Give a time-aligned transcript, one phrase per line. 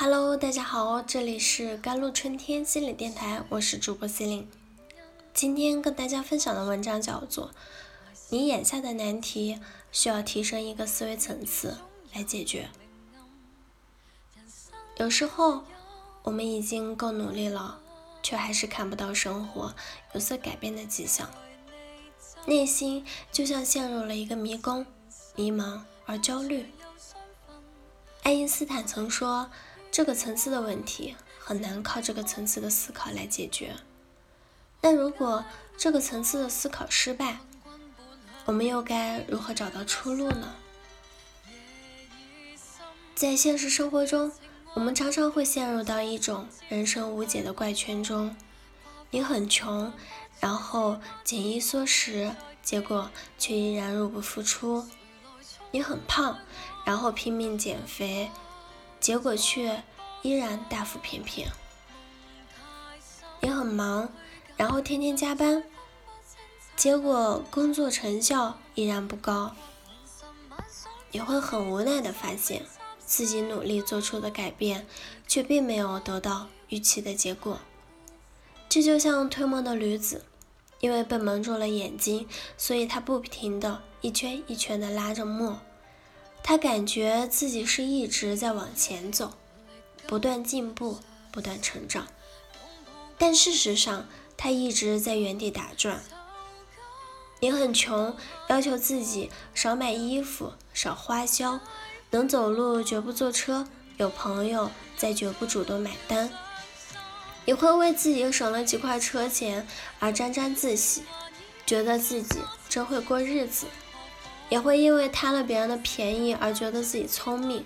[0.00, 4.48] Hello，大家好，这里是甘露春天心理电台，我是主播 c e l i n
[5.34, 7.48] 今天跟大家分享的文章叫做
[8.28, 9.58] 《你眼下的难题
[9.90, 11.78] 需要提升一个思维层次
[12.14, 12.68] 来解决》。
[14.98, 15.64] 有时候
[16.22, 17.80] 我们已经够努力了，
[18.22, 19.74] 却还是看不到生活
[20.14, 21.28] 有所改变的迹象，
[22.46, 24.86] 内心就像陷入了一个迷宫，
[25.34, 26.66] 迷茫而焦虑。
[28.22, 29.50] 爱因斯坦曾说。
[29.90, 33.74] 这个层次的问题很难靠这个层次的思考来解决。
[34.80, 35.44] 那如果
[35.76, 37.38] 这个层次的思考失败，
[38.44, 40.54] 我们又该如何找到出路呢？
[43.14, 44.30] 在现实生活中，
[44.74, 48.36] 我们常常会陷入到一种人生无解的怪圈中：
[49.10, 49.92] 你很穷，
[50.38, 52.30] 然后紧衣缩食，
[52.62, 54.84] 结果却依然入不敷出；
[55.72, 56.38] 你很胖，
[56.84, 58.30] 然后拼命减肥。
[59.00, 59.82] 结果却
[60.22, 61.48] 依然大腹便便。
[63.40, 64.08] 也很忙，
[64.56, 65.62] 然后天天加班，
[66.74, 69.54] 结果工作成效依然不高。
[71.12, 72.66] 你会很无奈的发现
[72.98, 74.86] 自己努力做出的改变，
[75.26, 77.60] 却并没有得到预期的结果。
[78.68, 80.24] 这就像推磨的驴子，
[80.80, 85.60] 因为被蒙住了眼睛，所以他不停的一圈一圈的拉着磨。
[86.48, 89.34] 他感觉自己是一直在往前走，
[90.06, 90.98] 不断进步，
[91.30, 92.06] 不断成长，
[93.18, 96.02] 但事实上他一直在原地打转。
[97.40, 98.16] 你很穷，
[98.48, 101.60] 要求自己少买衣服，少花销，
[102.12, 103.68] 能走路绝不坐车，
[103.98, 106.30] 有朋友再绝不主动买单。
[107.44, 109.68] 你会为自己省了几块车钱
[109.98, 111.02] 而沾沾自喜，
[111.66, 112.38] 觉得自己
[112.70, 113.66] 真会过日子。
[114.48, 117.64] 也会因为贪了别人的便宜而觉得自己聪明，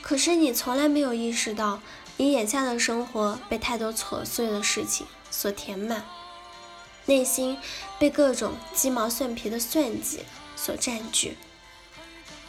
[0.00, 1.80] 可是你从来没有意识到，
[2.16, 6.04] 你眼下的生活被太多琐碎的事情所填满，
[7.06, 7.58] 内心
[7.98, 10.24] 被各种鸡毛蒜皮的算计
[10.56, 11.36] 所占据，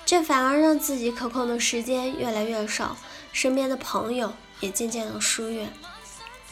[0.06, 2.96] 这反而让自己可控的时间越来越少，
[3.32, 5.72] 身边的朋友也渐渐的疏远。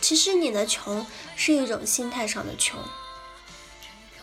[0.01, 2.79] 其实你的穷是一种心态上的穷，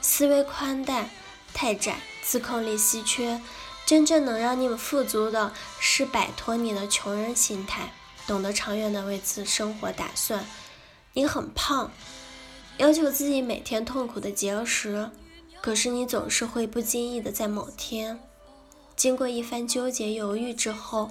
[0.00, 1.08] 思维宽带
[1.54, 2.00] 太窄。
[2.28, 3.40] 自控力稀缺，
[3.86, 5.50] 真正能让你们富足的
[5.80, 7.94] 是摆脱你的穷人心态，
[8.26, 10.44] 懂得长远的为此生活打算。
[11.14, 11.90] 你很胖，
[12.76, 15.10] 要求自己每天痛苦的节食，
[15.62, 18.20] 可是你总是会不经意的在某天，
[18.94, 21.10] 经过一番纠结犹豫之后，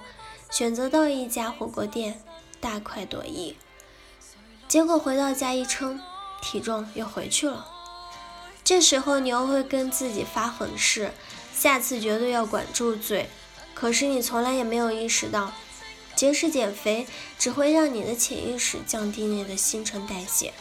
[0.51, 2.21] 选择到一家火锅店
[2.59, 3.55] 大快朵颐，
[4.67, 5.99] 结果回到家一称，
[6.43, 7.73] 体重又回去了。
[8.67, 11.13] 这时候你又会跟自己发狠誓，
[11.53, 13.29] 下次绝对要管住嘴。
[13.73, 15.53] 可是你从来也没有意识到，
[16.17, 17.07] 节食减肥
[17.39, 20.53] 只会让你的潜意识降低你的新陈代谢，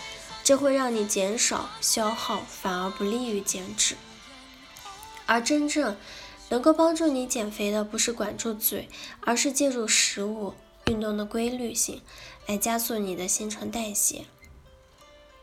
[0.45, 3.97] 这会让你减少消耗，反而不利于减脂。
[5.27, 5.97] 而真正
[6.51, 8.89] 能够帮助你减肥的，不是管住嘴，
[9.23, 10.55] 而是借助食物、
[10.87, 12.01] 运动的规律性
[12.47, 14.27] 来加速你的新陈代谢。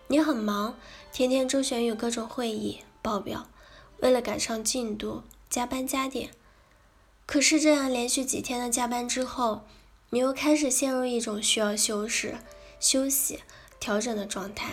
[0.08, 0.78] 你很忙，
[1.14, 3.48] 天天周旋于各种会议报表，
[4.00, 6.32] 为了赶上进度加班加点。
[7.28, 9.62] 可是这样连续几天的加班之后，
[10.10, 12.34] 你又开始陷入一种需要休息、
[12.80, 13.42] 休息、
[13.80, 14.72] 调整的状态。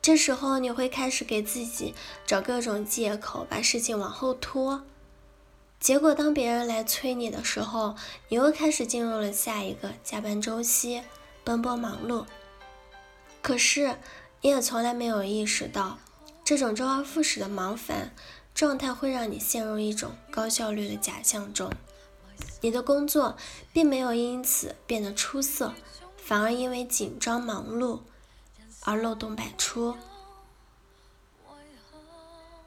[0.00, 4.84] 这时候你会开始给自己找各种借口，把事情往后拖。
[5.80, 7.96] 结果当别人来催你的时候，
[8.28, 11.02] 你又开始进入了下一个加班周期，
[11.42, 12.24] 奔波忙碌。
[13.42, 13.98] 可是，
[14.44, 15.98] 你也从来没有意识到，
[16.44, 18.14] 这种周而复始的忙烦
[18.54, 21.72] 状态会让你陷入一种高效率的假象中。
[22.60, 23.38] 你的工作
[23.72, 25.72] 并没有因此变得出色，
[26.18, 28.00] 反而因为紧张忙碌
[28.82, 29.96] 而漏洞百出。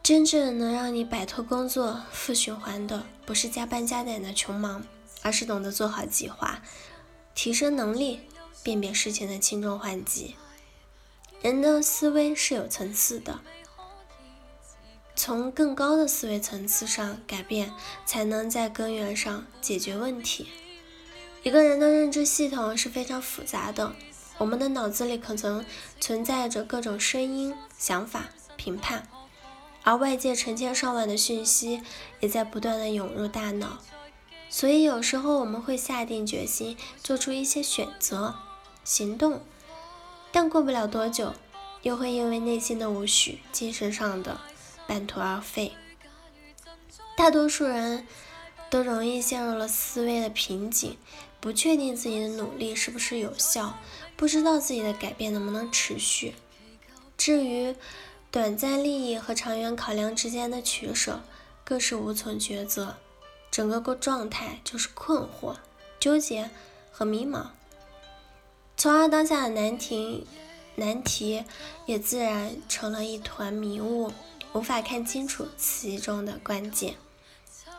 [0.01, 4.83] 真正能让你摆脱工作负循环的，不是加班加点的穷忙，
[5.22, 6.59] 而是懂得做好计划、
[7.35, 8.22] 提升能力、
[8.63, 10.35] 辨别事情的轻重缓急。
[11.41, 13.39] 人的思维是有层次的，
[15.16, 17.73] 从更高的思维层次上改变，
[18.05, 20.47] 才能在根源上解决问题。
[21.43, 23.93] 一个人的认知系统是非常复杂的，
[24.39, 25.63] 我们的脑子里可能
[25.99, 28.25] 存在着各种声音、想法、
[28.55, 29.07] 评判，
[29.83, 31.83] 而外界成千上万的讯息
[32.19, 33.78] 也在不断的涌入大脑，
[34.49, 38.35] 所以有时候我们会下定决心做出一些选择、
[38.83, 39.41] 行动。
[40.32, 41.34] 但过不了多久，
[41.82, 44.40] 又会因为内心的无序、精神上的
[44.85, 45.74] 半途而废。
[47.16, 48.06] 大多数人
[48.70, 50.97] 都容易陷入了思维的瓶颈，
[51.40, 53.78] 不确定自己的努力是不是有效，
[54.16, 56.35] 不知道自己的改变能不能持续。
[57.18, 57.76] 至于
[58.29, 61.22] 短暂利益和长远考量之间的取舍，
[61.64, 62.97] 更是无从抉择。
[63.50, 65.56] 整个个状态就是困惑、
[66.00, 66.52] 纠结
[66.91, 67.47] 和迷茫，
[68.78, 70.28] 从而当下的难题
[70.76, 71.44] 难题
[71.88, 74.14] 也自然成了一团迷雾，
[74.53, 76.94] 无法看清楚其中的关键。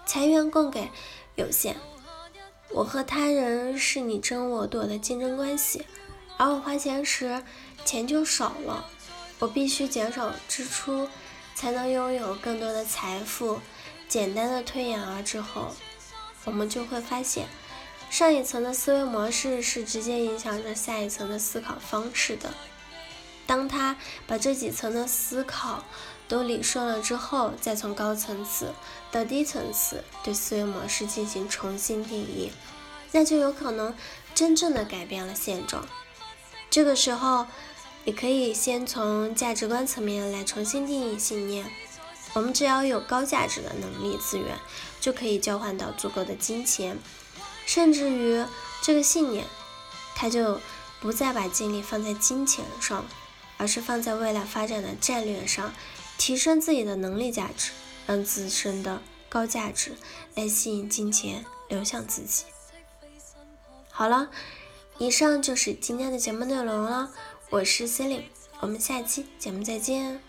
[0.05, 0.91] 财源供给
[1.37, 1.77] 有限，
[2.71, 5.87] 我和他人是你争我夺的竞争关系，
[6.37, 7.45] 而我花钱时
[7.85, 8.85] 钱就少了，
[9.39, 11.09] 我必须减少支出，
[11.55, 13.61] 才能拥有更多的财富。
[14.09, 15.69] 简单的推演而之后，
[16.45, 17.47] 我们就会发现，
[18.11, 22.53] 上一层的思维模式是直接影响着下一层的思考方式的。
[23.47, 23.97] 当他
[24.27, 25.85] 把这几层的思考
[26.27, 28.75] 都理顺了之后，再从高层次
[29.11, 32.53] 到低层次对思维模式进行重新定义，
[33.13, 33.95] 那就有可能
[34.35, 35.87] 真正的改变了现状。
[36.69, 37.47] 这个时候，
[38.05, 41.65] 你可以先从价值观层面来重新定义信念。
[42.35, 44.59] 我们只要有高价值的能力资源，
[45.01, 46.99] 就可以交换到足够的金钱，
[47.69, 48.43] 甚至于
[48.81, 49.45] 这个信念，
[50.15, 50.59] 他就
[51.01, 53.05] 不再把精力放在金钱上，
[53.59, 55.75] 而是放在未来发展的战略上，
[56.17, 57.73] 提升自己的能力价值，
[58.07, 59.93] 让自身的高价值
[60.35, 62.45] 来吸引金钱流向自己。
[63.91, 64.31] 好了，
[64.97, 67.13] 以上就是今天的节目内容了，
[67.51, 68.27] 我是 c e l i n e
[68.61, 70.28] 我们下期节目再见。